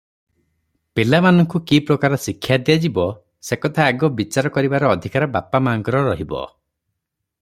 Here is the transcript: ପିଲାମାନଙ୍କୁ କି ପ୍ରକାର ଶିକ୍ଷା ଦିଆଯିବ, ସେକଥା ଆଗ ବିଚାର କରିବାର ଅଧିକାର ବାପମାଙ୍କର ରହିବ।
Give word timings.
ପିଲାମାନଙ୍କୁ 0.99 1.59
କି 1.71 1.77
ପ୍ରକାର 1.89 2.17
ଶିକ୍ଷା 2.23 2.57
ଦିଆଯିବ, 2.69 3.05
ସେକଥା 3.51 3.85
ଆଗ 3.91 4.09
ବିଚାର 4.23 4.53
କରିବାର 4.57 4.91
ଅଧିକାର 4.95 5.29
ବାପମାଙ୍କର 5.37 6.03
ରହିବ। 6.09 6.45